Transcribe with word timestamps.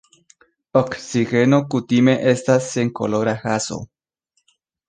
Oksigeno 0.79 1.59
kutime 1.75 2.17
estas 2.33 2.73
senkolora 2.73 3.39
gaso. 3.45 3.81